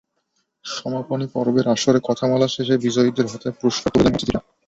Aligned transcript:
সমাপনী 0.65 1.25
পর্বের 1.33 1.65
আসরে 1.67 1.99
কথামালা 2.03 2.47
শেষে 2.47 2.75
বিজয়ীদের 2.77 3.27
হাতে 3.27 3.49
পুরস্কার 3.59 3.89
তুলে 3.91 4.03
দেন 4.05 4.15
অতিথিরা। 4.15 4.41